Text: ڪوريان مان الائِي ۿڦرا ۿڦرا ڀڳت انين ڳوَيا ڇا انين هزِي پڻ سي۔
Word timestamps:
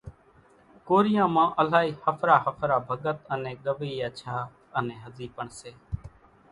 ڪوريان 0.87 1.29
مان 1.35 1.49
الائِي 1.61 1.89
ۿڦرا 2.03 2.35
ۿڦرا 2.45 2.77
ڀڳت 2.87 3.17
انين 3.33 3.55
ڳوَيا 3.65 4.07
ڇا 4.19 4.35
انين 4.77 4.99
هزِي 5.05 5.27
پڻ 5.35 5.45
سي۔ 5.59 5.71